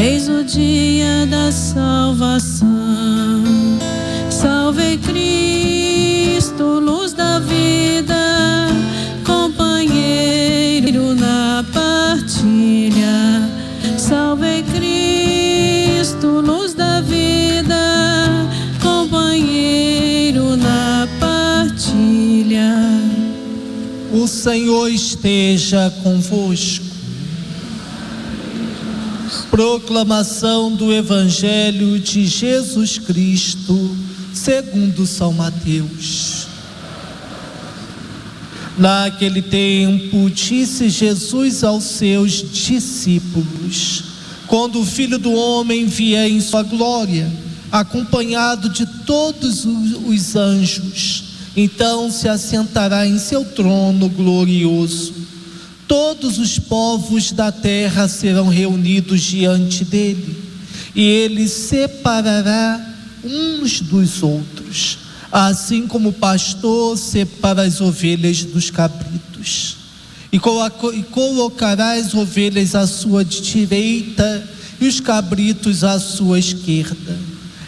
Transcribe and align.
Eis 0.00 0.28
o 0.28 0.44
dia 0.44 1.26
da 1.26 1.50
salvação. 1.50 2.68
Salve 4.30 4.96
Cristo, 4.98 6.62
luz 6.78 7.12
da 7.12 7.40
vida, 7.40 8.68
companheiro 9.26 11.16
na 11.16 11.64
partilha. 11.74 13.50
Salve 13.98 14.62
Cristo, 14.72 16.28
luz 16.28 16.74
da 16.74 17.00
vida, 17.00 17.74
companheiro 18.80 20.56
na 20.56 21.08
partilha. 21.18 22.72
O 24.12 24.28
Senhor 24.28 24.88
esteja 24.90 25.92
convosco. 26.04 26.87
Proclamação 29.58 30.72
do 30.72 30.92
Evangelho 30.92 31.98
de 31.98 32.24
Jesus 32.26 32.96
Cristo, 32.96 33.96
segundo 34.32 35.04
São 35.04 35.32
Mateus. 35.32 36.46
Naquele 38.78 39.42
tempo, 39.42 40.30
disse 40.30 40.88
Jesus 40.88 41.64
aos 41.64 41.82
seus 41.82 42.34
discípulos: 42.52 44.04
Quando 44.46 44.80
o 44.80 44.86
Filho 44.86 45.18
do 45.18 45.32
Homem 45.32 45.86
vier 45.86 46.30
em 46.30 46.40
sua 46.40 46.62
glória, 46.62 47.28
acompanhado 47.72 48.68
de 48.68 48.86
todos 49.04 49.64
os 49.64 50.36
anjos, 50.36 51.24
então 51.56 52.12
se 52.12 52.28
assentará 52.28 53.04
em 53.08 53.18
seu 53.18 53.44
trono 53.44 54.08
glorioso. 54.08 55.17
Todos 55.88 56.38
os 56.38 56.58
povos 56.58 57.32
da 57.32 57.50
terra 57.50 58.06
serão 58.06 58.48
reunidos 58.48 59.22
diante 59.22 59.86
dele, 59.86 60.36
e 60.94 61.02
ele 61.02 61.48
separará 61.48 62.78
uns 63.24 63.80
dos 63.80 64.22
outros, 64.22 64.98
assim 65.32 65.86
como 65.86 66.10
o 66.10 66.12
pastor 66.12 66.98
separa 66.98 67.62
as 67.62 67.80
ovelhas 67.80 68.44
dos 68.44 68.70
cabritos. 68.70 69.76
E 70.30 70.38
colocará 70.38 71.92
as 71.92 72.12
ovelhas 72.12 72.74
à 72.74 72.86
sua 72.86 73.24
direita 73.24 74.46
e 74.78 74.86
os 74.86 75.00
cabritos 75.00 75.82
à 75.82 75.98
sua 75.98 76.38
esquerda. 76.38 77.16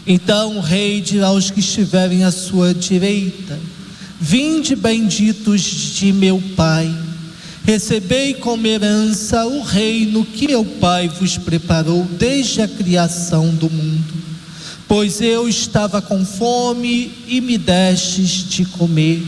Então 0.07 0.59
o 0.59 0.61
rei 0.61 1.01
dirá 1.01 1.29
aos 1.29 1.51
que 1.51 1.61
estiverem 1.61 2.23
à 2.23 2.31
sua 2.31 2.75
direita: 2.75 3.59
Vinde 4.21 4.77
benditos 4.77 5.63
de 5.63 6.13
meu 6.13 6.43
Pai, 6.55 6.95
recebei 7.65 8.35
como 8.35 8.67
herança 8.67 9.47
o 9.47 9.63
reino 9.63 10.25
que 10.25 10.49
meu 10.49 10.65
Pai 10.65 11.09
vos 11.09 11.37
preparou 11.37 12.05
desde 12.19 12.63
a 12.63 12.69
criação 12.69 13.49
do 13.55 13.71
mundo. 13.71 14.15
Pois 14.89 15.21
eu 15.21 15.49
estava 15.49 16.03
com 16.03 16.25
fome 16.25 17.13
e 17.29 17.41
me 17.41 17.57
destes 17.57 18.49
de 18.49 18.65
comer, 18.65 19.23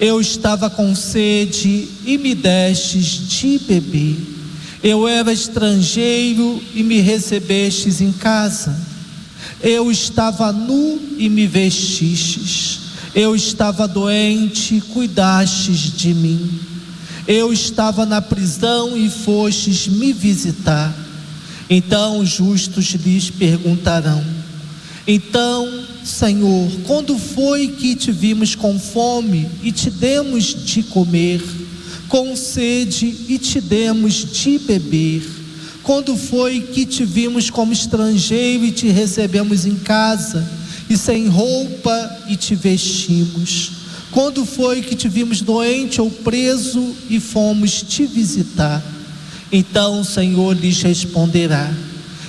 eu 0.00 0.20
estava 0.20 0.68
com 0.68 0.94
sede 0.94 1.88
e 2.04 2.18
me 2.18 2.34
destes 2.34 3.28
de 3.28 3.58
beber, 3.60 4.16
eu 4.82 5.06
era 5.06 5.32
estrangeiro 5.32 6.60
e 6.74 6.82
me 6.82 7.00
recebestes 7.00 8.00
em 8.00 8.12
casa, 8.12 8.76
eu 9.62 9.90
estava 9.90 10.52
nu 10.52 11.00
e 11.16 11.28
me 11.28 11.46
vestistes. 11.46 12.80
Eu 13.14 13.34
estava 13.34 13.88
doente, 13.88 14.74
e 14.74 14.80
cuidastes 14.82 15.96
de 15.96 16.12
mim. 16.12 16.60
Eu 17.26 17.52
estava 17.52 18.06
na 18.06 18.22
prisão 18.22 18.96
e 18.96 19.10
fostes 19.10 19.88
me 19.88 20.12
visitar. 20.12 20.94
Então 21.68 22.20
os 22.20 22.28
justos 22.28 22.86
lhes 22.94 23.30
perguntarão: 23.30 24.24
Então, 25.06 25.84
Senhor, 26.04 26.70
quando 26.86 27.18
foi 27.18 27.68
que 27.68 27.94
te 27.94 28.12
vimos 28.12 28.54
com 28.54 28.78
fome 28.78 29.48
e 29.62 29.72
te 29.72 29.90
demos 29.90 30.44
de 30.64 30.82
comer, 30.84 31.42
com 32.08 32.36
sede 32.36 33.14
e 33.28 33.38
te 33.38 33.60
demos 33.60 34.14
de 34.14 34.58
beber? 34.58 35.28
Quando 35.82 36.16
foi 36.16 36.60
que 36.60 36.84
te 36.84 37.04
vimos 37.04 37.50
como 37.50 37.72
estrangeiro 37.72 38.64
e 38.64 38.72
te 38.72 38.88
recebemos 38.88 39.66
em 39.66 39.76
casa? 39.76 40.56
e 40.88 40.96
sem 40.96 41.26
roupa 41.28 42.18
e 42.28 42.36
te 42.36 42.54
vestimos? 42.54 43.72
Quando 44.16 44.46
foi 44.46 44.80
que 44.80 44.96
te 44.96 45.10
vimos 45.10 45.42
doente 45.42 46.00
ou 46.00 46.10
preso 46.10 46.96
e 47.10 47.20
fomos 47.20 47.82
te 47.82 48.06
visitar? 48.06 48.82
Então 49.52 50.00
o 50.00 50.04
Senhor 50.06 50.56
lhes 50.56 50.80
responderá: 50.80 51.70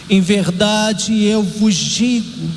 Em 0.10 0.20
verdade 0.20 1.24
eu 1.24 1.42
vos 1.42 1.74
digo 1.74 2.50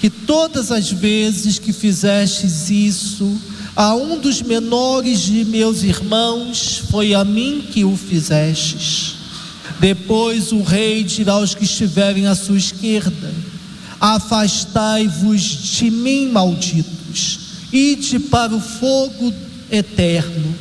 que 0.00 0.08
todas 0.08 0.72
as 0.72 0.90
vezes 0.90 1.58
que 1.58 1.70
fizestes 1.70 2.70
isso 2.70 3.30
a 3.76 3.94
um 3.94 4.18
dos 4.18 4.40
menores 4.40 5.20
de 5.20 5.44
meus 5.44 5.82
irmãos, 5.82 6.80
foi 6.90 7.12
a 7.12 7.22
mim 7.26 7.62
que 7.70 7.84
o 7.84 7.94
fizestes. 7.94 9.16
Depois 9.78 10.50
o 10.50 10.62
rei 10.62 11.04
dirá 11.04 11.34
aos 11.34 11.54
que 11.54 11.64
estiverem 11.64 12.26
à 12.26 12.34
sua 12.34 12.56
esquerda: 12.56 13.34
Afastai-vos 14.00 15.42
de 15.42 15.90
mim, 15.90 16.30
malditos, 16.30 17.47
ide 17.72 18.18
para 18.18 18.54
o 18.54 18.60
fogo 18.60 19.32
eterno, 19.70 20.54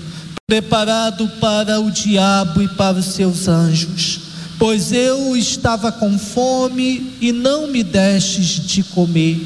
preparado 0.46 1.28
para 1.40 1.80
o 1.80 1.92
diabo 1.92 2.62
e 2.62 2.68
para 2.68 2.98
os 2.98 3.06
seus 3.06 3.48
anjos. 3.48 4.20
Pois 4.60 4.92
eu 4.92 5.36
estava 5.36 5.92
com 5.92 6.18
fome 6.18 7.14
e 7.22 7.32
não 7.32 7.68
me 7.68 7.84
destes 7.84 8.66
de 8.66 8.84
comer, 8.84 9.40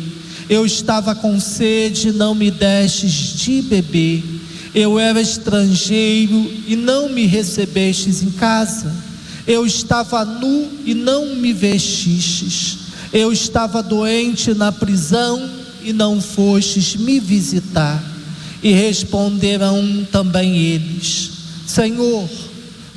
eu 0.50 0.66
estava 0.66 1.14
com 1.14 1.40
sede 1.40 2.10
e 2.10 2.12
não 2.12 2.34
me 2.34 2.50
destes 2.50 3.12
de 3.12 3.62
beber, 3.62 4.24
eu 4.74 4.98
era 4.98 5.22
estrangeiro 5.22 6.52
e 6.66 6.76
não 6.76 7.10
me 7.10 7.26
recebestes 7.26 8.24
em 8.24 8.32
casa, 8.32 8.94
eu 9.46 9.66
estava 9.66 10.24
nu 10.24 10.68
e 10.86 10.94
não 10.94 11.36
me 11.36 11.52
vestistes. 11.52 12.78
Eu 13.12 13.34
estava 13.34 13.84
doente 13.84 14.54
na 14.54 14.72
prisão 14.72 15.61
e 15.84 15.94
não 15.94 16.22
fostes 16.22 16.96
me 16.96 17.20
visitar. 17.20 18.04
E 18.64 18.72
responderão 18.72 20.06
também 20.12 20.56
eles: 20.56 21.32
Senhor, 21.66 22.30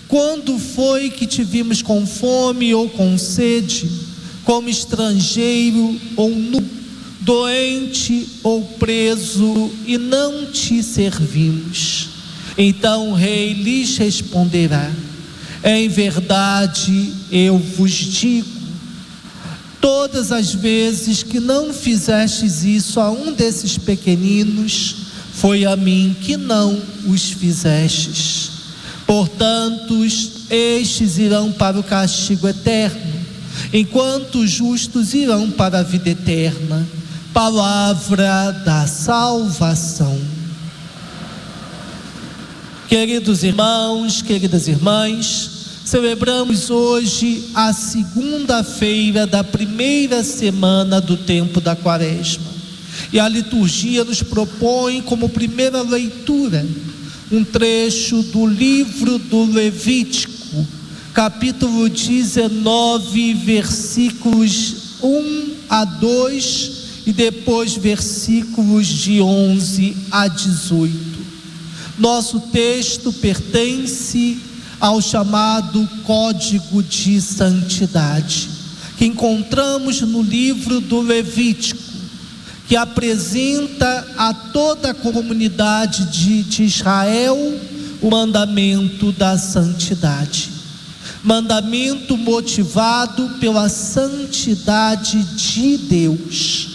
quando 0.08 0.58
foi 0.58 1.10
que 1.10 1.26
te 1.26 1.42
vimos 1.42 1.82
com 1.82 2.06
fome 2.06 2.74
ou 2.74 2.88
com 2.88 3.16
sede, 3.16 3.90
como 4.44 4.68
estrangeiro 4.68 5.98
ou 6.16 6.30
nu, 6.30 6.62
doente 7.20 8.28
ou 8.42 8.62
preso, 8.62 9.70
e 9.86 9.96
não 9.96 10.46
te 10.46 10.82
servimos? 10.82 12.08
Então 12.56 13.10
o 13.10 13.14
rei 13.14 13.54
lhes 13.54 13.96
responderá: 13.96 14.90
Em 15.64 15.88
verdade 15.88 17.12
eu 17.32 17.58
vos 17.58 17.92
digo 17.92 18.53
Todas 19.84 20.32
as 20.32 20.54
vezes 20.54 21.22
que 21.22 21.38
não 21.38 21.70
fizestes 21.70 22.64
isso 22.64 22.98
a 22.98 23.10
um 23.10 23.34
desses 23.34 23.76
pequeninos, 23.76 24.96
foi 25.34 25.66
a 25.66 25.76
mim 25.76 26.16
que 26.22 26.38
não 26.38 26.81
os 27.06 27.32
fizestes. 27.32 28.50
Portanto, 29.06 30.02
estes 30.48 31.19
irão 31.19 31.52
para 31.52 31.78
o 31.78 31.82
castigo 31.82 32.48
eterno, 32.48 33.12
enquanto 33.75 34.38
os 34.38 34.50
justos 34.50 35.12
irão 35.12 35.50
para 35.50 35.81
a 35.81 35.82
vida 35.82 36.08
eterna. 36.08 36.88
Palavra 37.34 38.52
da 38.64 38.87
salvação. 38.87 40.19
Queridos 42.88 43.42
irmãos, 43.42 44.22
queridas 44.22 44.66
irmãs, 44.66 45.53
Celebramos 45.84 46.70
hoje 46.70 47.50
a 47.52 47.70
segunda-feira 47.75 49.26
da 49.26 49.44
primeira 49.44 50.25
semana 50.25 50.98
do 50.98 51.14
tempo 51.14 51.60
da 51.60 51.76
Quaresma. 51.76 52.46
E 53.12 53.20
a 53.20 53.28
liturgia 53.28 54.02
nos 54.02 54.22
propõe 54.22 55.02
como 55.02 55.28
primeira 55.28 55.82
leitura 55.82 56.66
um 57.31 57.44
trecho 57.44 58.22
do 58.22 58.46
livro 58.46 59.19
do 59.19 59.44
Levítico, 59.44 60.66
capítulo 61.12 61.90
19, 61.90 63.34
versículos 63.34 64.76
1 65.02 65.50
a 65.69 65.84
2 65.84 66.72
e 67.04 67.12
depois 67.12 67.75
versículos 67.75 68.87
de 68.87 69.20
11 69.20 69.96
a 70.10 70.28
18. 70.28 70.94
Nosso 71.98 72.40
texto 72.40 73.12
pertence 73.12 74.53
ao 74.84 75.00
chamado 75.00 75.88
Código 76.02 76.82
de 76.82 77.19
Santidade, 77.19 78.50
que 78.98 79.06
encontramos 79.06 80.02
no 80.02 80.20
livro 80.20 80.78
do 80.78 81.00
Levítico, 81.00 81.81
que 82.69 82.76
apresenta 82.76 84.06
a 84.19 84.34
toda 84.34 84.90
a 84.90 84.94
comunidade 84.94 86.04
de, 86.12 86.42
de 86.42 86.64
Israel 86.64 87.34
o 88.02 88.10
mandamento 88.10 89.10
da 89.12 89.38
santidade. 89.38 90.50
Mandamento 91.22 92.19
motivado 92.19 93.38
pela 93.40 93.70
santidade 93.70 95.22
de 95.22 95.78
Deus. 95.78 96.69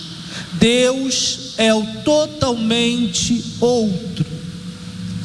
Deus 0.54 1.54
é 1.60 1.72
o 1.76 1.86
totalmente 2.04 3.46
outro, 3.60 4.26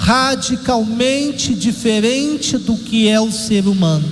radicalmente 0.05 1.55
diferente 1.55 2.59
do 2.59 2.77
que 2.77 3.09
é 3.09 3.19
o 3.19 3.33
ser 3.33 3.67
humano, 3.67 4.07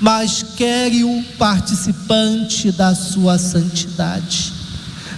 mas 0.00 0.44
quer 0.56 0.90
o 1.04 1.22
participante 1.38 2.72
da 2.72 2.92
sua 2.92 3.38
santidade. 3.38 4.52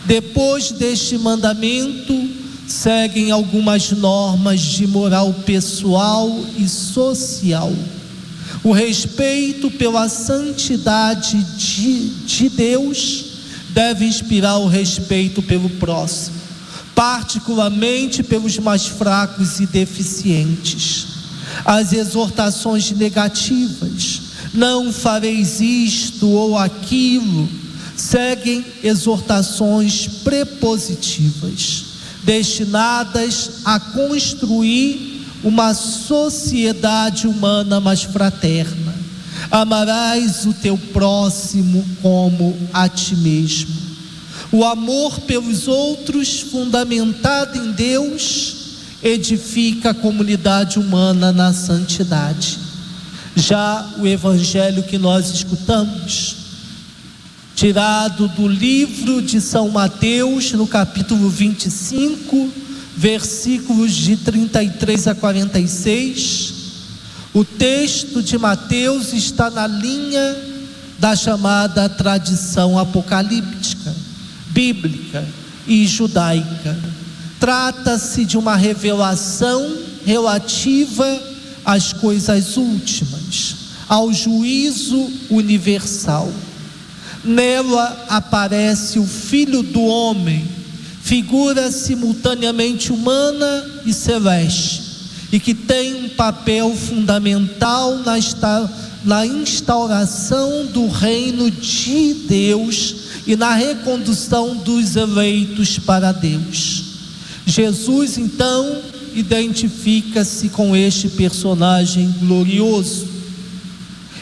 Depois 0.05 0.73
deste 0.73 1.17
mandamento, 1.17 2.29
seguem 2.69 3.31
algumas 3.31 3.91
normas 3.93 4.61
de 4.61 4.87
moral 4.87 5.33
pessoal 5.47 6.45
e 6.59 6.69
social. 6.69 7.73
O 8.63 8.73
respeito 8.73 9.71
pela 9.71 10.07
santidade 10.07 11.43
de, 11.57 12.11
de 12.27 12.49
Deus 12.51 13.25
deve 13.71 14.05
inspirar 14.05 14.59
o 14.59 14.69
respeito 14.69 15.41
pelo 15.41 15.71
próximo, 15.71 16.42
particularmente 17.03 18.23
pelos 18.23 18.61
mais 18.61 18.87
fracos 18.87 19.59
e 19.59 19.67
deficientes. 19.67 21.09
As 21.65 21.93
exortações 21.93 22.93
negativas, 22.93 24.21
não 24.55 24.93
fareis 24.93 25.61
isto 25.61 26.29
ou 26.29 26.57
aquilo, 26.57 27.49
seguem 27.97 28.65
exortações 28.85 30.07
prepositivas 30.23 31.87
destinadas 32.23 33.51
a 33.65 33.81
construir 33.81 35.27
uma 35.43 35.75
sociedade 35.75 37.27
humana 37.27 37.81
mais 37.81 38.05
fraterna. 38.05 38.95
Amarás 39.51 40.47
o 40.47 40.53
teu 40.53 40.79
próximo 40.79 41.85
como 42.01 42.57
a 42.73 42.89
ti 42.89 43.17
mesmo. 43.17 43.82
O 44.53 44.65
amor 44.65 45.21
pelos 45.21 45.67
outros, 45.67 46.41
fundamentado 46.41 47.59
em 47.59 47.73
Deus, 47.73 48.57
edifica 49.03 49.91
a 49.91 49.95
comunidade 49.95 50.79
humana 50.79 51.33
na 51.33 51.55
santidade. 51.55 52.59
Já 53.35 53.95
o 53.99 54.07
evangelho 54.07 54.83
que 54.83 54.99
nós 54.99 55.31
escutamos, 55.31 56.37
tirado 57.57 58.29
do 58.29 58.47
livro 58.47 59.23
de 59.23 59.41
São 59.41 59.71
Mateus, 59.71 60.53
no 60.53 60.67
capítulo 60.67 61.31
25, 61.31 62.53
versículos 62.95 63.93
de 63.93 64.17
33 64.17 65.09
a 65.09 65.15
46. 65.15 66.55
O 67.33 67.43
texto 67.43 68.23
de 68.23 68.37
Mateus 68.37 69.15
está 69.15 69.49
na 69.49 69.67
linha 69.67 70.37
da 70.99 71.17
chamada 71.17 71.89
tradição 71.89 72.79
apocalíptica, 72.79 74.02
bíblica 74.53 75.27
e 75.67 75.87
judaica. 75.87 76.79
Trata-se 77.41 78.25
de 78.25 78.39
uma 78.39 78.55
revelação 78.57 79.79
relativa 80.05 81.21
às 81.65 81.93
coisas 81.93 82.57
últimas, 82.57 83.57
ao 83.89 84.13
juízo 84.13 85.11
universal. 85.31 86.33
Nela 87.25 88.07
aparece 88.09 88.99
o 88.99 89.07
Filho 89.07 89.63
do 89.63 89.83
Homem, 89.83 90.47
figura 91.03 91.71
simultaneamente 91.71 92.93
humana 92.93 93.65
e 93.85 93.93
celeste, 93.93 94.83
e 95.33 95.41
que 95.41 95.55
tem 95.55 96.05
um 96.05 96.09
papel 96.11 96.77
fundamental 96.77 98.01
na, 99.05 99.27
instauração 99.27 100.67
do 100.67 100.89
reino 100.89 101.51
de 101.51 102.15
Deus 102.29 103.03
e 103.27 103.37
na 103.37 103.55
recondução 103.55 104.57
dos 104.57 104.97
eleitos 104.97 105.79
para 105.79 106.13
Deus. 106.13 106.85
Jesus, 107.47 108.19
então, 108.19 108.83
identifica-se 109.15 110.49
com 110.49 110.77
este 110.77 111.09
personagem 111.09 112.15
glorioso. 112.21 113.07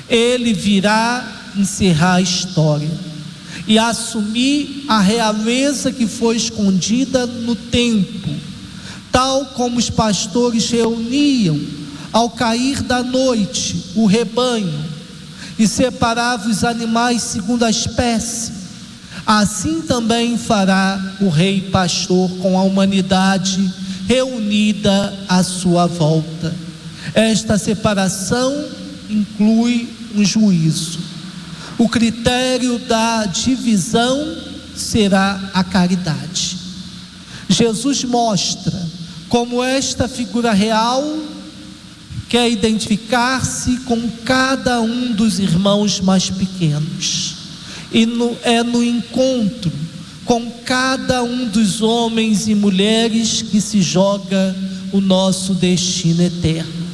Ele 0.08 0.52
virá 0.52 1.52
encerrar 1.56 2.14
a 2.14 2.20
história 2.20 2.90
e 3.66 3.78
assumir 3.78 4.84
a 4.88 5.00
realeza 5.00 5.92
que 5.92 6.06
foi 6.06 6.36
escondida 6.36 7.26
no 7.26 7.54
tempo, 7.54 8.28
tal 9.12 9.46
como 9.46 9.78
os 9.78 9.88
pastores 9.88 10.68
reuniam 10.70 11.58
ao 12.12 12.30
cair 12.30 12.82
da 12.82 13.02
noite 13.02 13.92
o 13.94 14.06
rebanho 14.06 14.84
e 15.58 15.68
separavam 15.68 16.50
os 16.50 16.64
animais 16.64 17.22
segundo 17.22 17.64
a 17.64 17.70
espécie. 17.70 18.59
Assim 19.26 19.82
também 19.82 20.36
fará 20.36 21.16
o 21.20 21.28
rei 21.28 21.60
pastor 21.60 22.30
com 22.38 22.58
a 22.58 22.62
humanidade 22.62 23.72
reunida 24.06 25.16
à 25.28 25.42
sua 25.42 25.86
volta. 25.86 26.54
Esta 27.14 27.58
separação 27.58 28.52
inclui 29.08 29.88
um 30.14 30.24
juízo. 30.24 30.98
O 31.78 31.88
critério 31.88 32.78
da 32.78 33.26
divisão 33.26 34.36
será 34.74 35.50
a 35.54 35.62
caridade. 35.62 36.58
Jesus 37.48 38.04
mostra 38.04 38.80
como 39.28 39.62
esta 39.62 40.08
figura 40.08 40.52
real 40.52 41.04
quer 42.28 42.48
identificar-se 42.50 43.78
com 43.78 44.08
cada 44.24 44.80
um 44.80 45.12
dos 45.12 45.38
irmãos 45.38 46.00
mais 46.00 46.30
pequenos. 46.30 47.39
E 47.92 48.06
no, 48.06 48.36
é 48.42 48.62
no 48.62 48.82
encontro 48.82 49.72
com 50.24 50.50
cada 50.64 51.22
um 51.22 51.48
dos 51.48 51.82
homens 51.82 52.46
e 52.46 52.54
mulheres 52.54 53.42
que 53.42 53.60
se 53.60 53.82
joga 53.82 54.56
o 54.92 55.00
nosso 55.00 55.54
destino 55.54 56.22
eterno. 56.22 56.86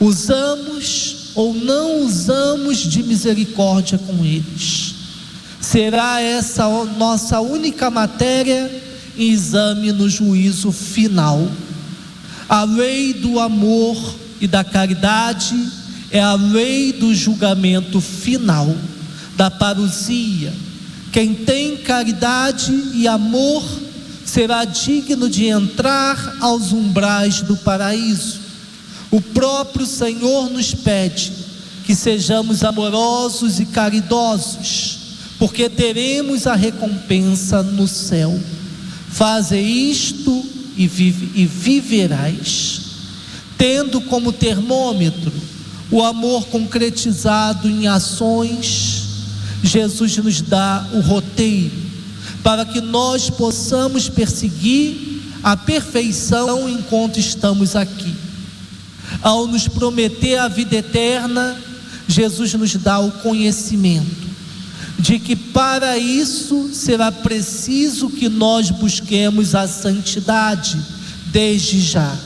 Usamos 0.00 1.32
ou 1.34 1.54
não 1.54 2.00
usamos 2.04 2.78
de 2.78 3.02
misericórdia 3.02 3.96
com 3.98 4.24
eles. 4.24 4.94
Será 5.60 6.20
essa 6.20 6.68
nossa 6.96 7.40
única 7.40 7.90
matéria 7.90 8.70
em 9.16 9.30
exame 9.30 9.92
no 9.92 10.08
juízo 10.08 10.72
final. 10.72 11.48
A 12.48 12.64
lei 12.64 13.12
do 13.12 13.38
amor 13.38 13.96
e 14.40 14.46
da 14.46 14.64
caridade 14.64 15.54
é 16.10 16.20
a 16.20 16.34
lei 16.34 16.92
do 16.92 17.14
julgamento 17.14 18.00
final, 18.00 18.74
da 19.38 19.48
parousia. 19.48 20.52
Quem 21.12 21.32
tem 21.32 21.76
caridade 21.76 22.72
e 22.92 23.06
amor 23.06 23.64
será 24.24 24.64
digno 24.64 25.30
de 25.30 25.46
entrar 25.46 26.36
aos 26.40 26.72
umbrais 26.72 27.40
do 27.42 27.56
paraíso. 27.56 28.40
O 29.12 29.20
próprio 29.20 29.86
Senhor 29.86 30.50
nos 30.50 30.74
pede 30.74 31.32
que 31.86 31.94
sejamos 31.94 32.64
amorosos 32.64 33.60
e 33.60 33.64
caridosos, 33.66 34.98
porque 35.38 35.70
teremos 35.70 36.48
a 36.48 36.56
recompensa 36.56 37.62
no 37.62 37.86
céu. 37.86 38.38
Faze 39.08 39.56
isto 39.56 40.44
e, 40.76 40.88
vive, 40.88 41.30
e 41.40 41.46
viverás, 41.46 42.80
tendo 43.56 44.00
como 44.00 44.32
termômetro 44.32 45.32
o 45.92 46.02
amor 46.02 46.46
concretizado 46.48 47.68
em 47.68 47.86
ações. 47.86 48.97
Jesus 49.62 50.16
nos 50.18 50.40
dá 50.40 50.88
o 50.92 51.00
roteiro 51.00 51.76
para 52.42 52.64
que 52.64 52.80
nós 52.80 53.28
possamos 53.30 54.08
perseguir 54.08 55.20
a 55.42 55.56
perfeição 55.56 56.68
enquanto 56.68 57.18
estamos 57.18 57.76
aqui 57.76 58.28
ao 59.22 59.46
nos 59.46 59.66
prometer 59.66 60.38
a 60.38 60.48
vida 60.48 60.76
eterna, 60.76 61.56
Jesus 62.06 62.54
nos 62.54 62.74
dá 62.76 62.98
o 62.98 63.10
conhecimento 63.10 64.28
de 64.98 65.18
que 65.18 65.36
para 65.36 65.96
isso 65.96 66.70
será 66.72 67.12
preciso 67.12 68.10
que 68.10 68.28
nós 68.28 68.70
busquemos 68.70 69.54
a 69.54 69.68
santidade 69.68 70.76
desde 71.26 71.80
já. 71.80 72.16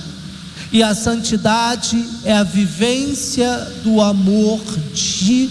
E 0.73 0.83
a 0.83 0.95
santidade 0.95 2.03
é 2.25 2.33
a 2.33 2.43
vivência 2.43 3.59
do 3.85 4.01
amor 4.01 4.59
de, 4.95 5.51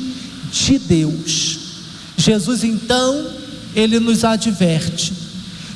de 0.52 0.80
Deus. 0.80 1.60
Jesus 2.22 2.63
então, 2.63 3.28
ele 3.75 4.00
nos 4.00 4.24
adverte 4.24 5.12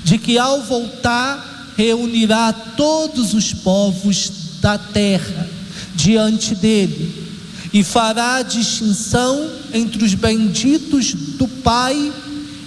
de 0.04 0.20
que 0.20 0.38
ao 0.38 0.62
voltar 0.62 1.74
reunirá 1.76 2.54
todos 2.54 3.34
os 3.34 3.52
povos 3.52 4.32
da 4.62 4.78
terra 4.78 5.50
diante 5.96 6.54
dele 6.54 7.24
e 7.74 7.84
fará 7.84 8.44
distinção 8.44 9.50
entre 9.74 10.04
os 10.04 10.14
benditos 10.14 11.14
do 11.14 11.48
Pai 11.48 12.14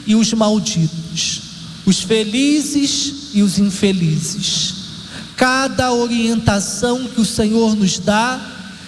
e 0.06 0.14
os 0.16 0.32
malditos, 0.32 1.40
os 1.86 2.00
felizes 2.00 3.28
e 3.32 3.42
os 3.42 3.58
infelizes. 3.58 4.74
Cada 5.36 5.92
orientação 5.92 7.04
que 7.06 7.20
o 7.20 7.24
Senhor 7.24 7.76
nos 7.76 7.98
dá 8.00 8.40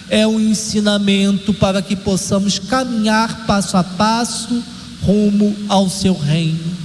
é 0.09 0.27
um 0.27 0.39
ensinamento 0.39 1.53
para 1.53 1.81
que 1.81 1.95
possamos 1.95 2.59
caminhar 2.59 3.45
passo 3.45 3.77
a 3.77 3.83
passo 3.83 4.61
rumo 5.01 5.55
ao 5.67 5.89
seu 5.89 6.17
reino. 6.17 6.77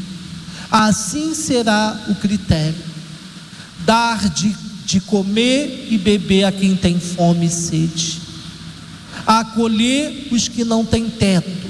Assim 0.71 1.35
será 1.35 2.07
o 2.09 2.15
critério: 2.15 2.75
dar 3.85 4.29
de, 4.31 4.55
de 4.85 5.01
comer 5.01 5.89
e 5.91 5.99
beber 5.99 6.45
a 6.45 6.53
quem 6.53 6.75
tem 6.75 6.99
fome 6.99 7.47
e 7.47 7.51
sede, 7.51 8.21
acolher 9.27 10.29
os 10.31 10.49
que 10.49 10.65
não 10.65 10.85
têm 10.85 11.09
teto, 11.09 11.69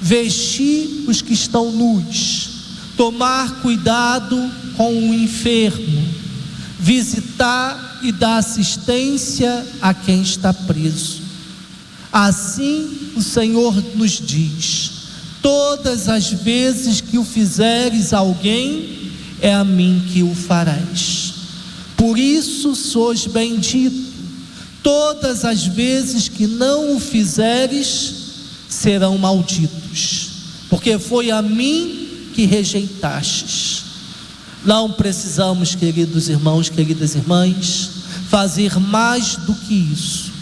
vestir 0.00 1.04
os 1.08 1.22
que 1.22 1.32
estão 1.32 1.72
nus, 1.72 2.50
tomar 2.96 3.60
cuidado 3.62 4.50
com 4.76 4.92
o 4.92 5.14
enfermo, 5.14 6.06
visitar 6.78 8.00
e 8.02 8.12
dar 8.12 8.38
assistência 8.38 9.66
a 9.82 9.92
quem 9.92 10.22
está 10.22 10.52
preso. 10.52 11.22
Assim 12.12 13.12
o 13.16 13.22
Senhor 13.22 13.74
nos 13.96 14.12
diz: 14.12 14.97
todas 15.42 16.08
as 16.08 16.30
vezes 16.30 17.00
que 17.00 17.18
o 17.18 17.24
fizeres 17.24 18.12
a 18.12 18.18
alguém, 18.18 19.12
é 19.40 19.54
a 19.54 19.64
mim 19.64 20.02
que 20.12 20.22
o 20.22 20.34
farás. 20.34 21.34
Por 21.96 22.18
isso 22.18 22.74
sois 22.74 23.26
bendito. 23.26 24.08
Todas 24.82 25.44
as 25.44 25.66
vezes 25.66 26.28
que 26.28 26.46
não 26.46 26.96
o 26.96 27.00
fizeres, 27.00 28.14
serão 28.68 29.18
malditos, 29.18 30.30
porque 30.70 30.98
foi 30.98 31.30
a 31.30 31.42
mim 31.42 32.08
que 32.34 32.46
rejeitastes. 32.46 33.82
Não 34.64 34.92
precisamos, 34.92 35.74
queridos 35.74 36.28
irmãos, 36.28 36.68
queridas 36.68 37.14
irmãs, 37.14 37.90
fazer 38.28 38.78
mais 38.78 39.36
do 39.36 39.54
que 39.54 39.74
isso. 39.74 40.32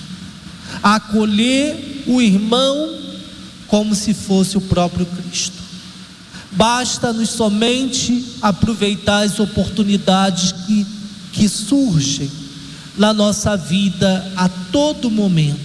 Acolher 0.83 2.05
o 2.07 2.21
irmão 2.21 3.06
como 3.67 3.95
se 3.95 4.15
fosse 4.15 4.57
o 4.57 4.61
próprio 4.61 5.07
Cristo. 5.07 5.67
Basta-nos 6.53 7.31
somente 7.31 8.25
aproveitar 8.41 9.25
as 9.25 9.39
oportunidades 9.39 10.53
que, 10.53 10.87
que 11.33 11.49
surgem 11.49 12.31
na 12.97 13.13
nossa 13.13 13.57
vida 13.57 14.33
a 14.37 14.49
todo 14.49 15.11
momento 15.11 15.61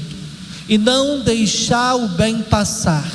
e 0.68 0.78
não 0.78 1.22
deixar 1.22 1.96
o 1.96 2.08
bem 2.10 2.42
passar, 2.42 3.10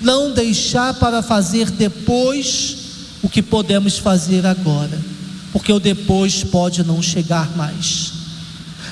não 0.00 0.32
deixar 0.32 0.94
para 0.94 1.22
fazer 1.22 1.70
depois 1.70 2.76
o 3.22 3.28
que 3.28 3.42
podemos 3.42 3.98
fazer 3.98 4.46
agora, 4.46 4.98
porque 5.52 5.72
o 5.72 5.80
depois 5.80 6.44
pode 6.44 6.82
não 6.84 7.02
chegar 7.02 7.56
mais. 7.56 8.12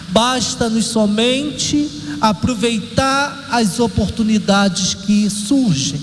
Basta-nos 0.08 0.86
somente 0.86 1.88
aproveitar 2.20 3.48
as 3.50 3.78
oportunidades 3.78 4.94
que 4.94 5.28
surgem. 5.28 6.00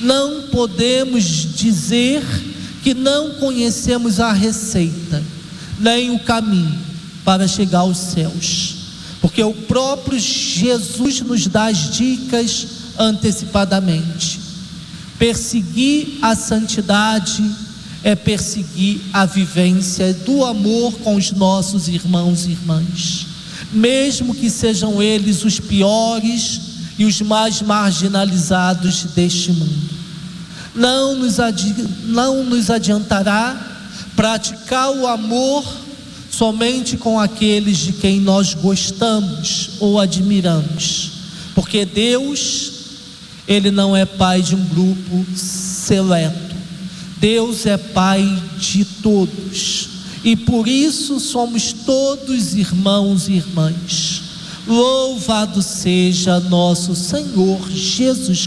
Não 0.00 0.42
podemos 0.42 1.24
dizer 1.54 2.22
que 2.82 2.94
não 2.94 3.34
conhecemos 3.34 4.20
a 4.20 4.32
receita, 4.32 5.22
nem 5.78 6.10
o 6.10 6.18
caminho 6.20 6.78
para 7.24 7.46
chegar 7.46 7.80
aos 7.80 7.98
céus, 7.98 8.76
porque 9.20 9.42
o 9.42 9.52
próprio 9.52 10.18
Jesus 10.18 11.20
nos 11.20 11.46
dá 11.46 11.66
as 11.66 11.94
dicas 11.94 12.66
antecipadamente. 12.98 14.40
Perseguir 15.18 16.18
a 16.22 16.34
santidade 16.34 17.44
é 18.02 18.14
perseguir 18.14 19.02
a 19.12 19.26
vivência 19.26 20.14
do 20.14 20.44
amor 20.44 20.94
com 21.00 21.16
os 21.16 21.30
nossos 21.32 21.88
irmãos 21.88 22.46
e 22.46 22.52
irmãs 22.52 23.29
mesmo 23.72 24.34
que 24.34 24.50
sejam 24.50 25.02
eles 25.02 25.44
os 25.44 25.60
piores 25.60 26.60
e 26.98 27.04
os 27.04 27.20
mais 27.20 27.62
marginalizados 27.62 29.04
deste 29.14 29.52
mundo. 29.52 29.90
Não 30.74 31.16
nos, 31.16 31.36
não 32.04 32.44
nos 32.44 32.70
adiantará 32.70 33.68
praticar 34.14 34.90
o 34.90 35.06
amor 35.06 35.64
somente 36.30 36.96
com 36.96 37.18
aqueles 37.18 37.78
de 37.78 37.92
quem 37.92 38.20
nós 38.20 38.54
gostamos 38.54 39.70
ou 39.80 39.98
admiramos, 39.98 41.10
porque 41.54 41.84
Deus, 41.84 42.72
Ele 43.46 43.70
não 43.70 43.96
é 43.96 44.04
pai 44.04 44.42
de 44.42 44.54
um 44.54 44.64
grupo 44.64 45.26
seleto, 45.34 46.56
Deus 47.18 47.66
é 47.66 47.76
pai 47.76 48.42
de 48.58 48.84
todos 48.84 49.89
e 50.22 50.36
por 50.36 50.68
isso 50.68 51.18
somos 51.18 51.72
todos 51.72 52.54
irmãos 52.54 53.28
e 53.28 53.34
irmãs. 53.34 54.22
Louvado 54.66 55.62
seja 55.62 56.38
nosso 56.40 56.94
Senhor 56.94 57.70
Jesus 57.70 58.46